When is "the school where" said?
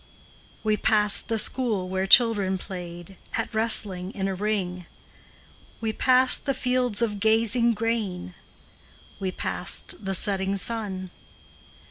1.27-2.07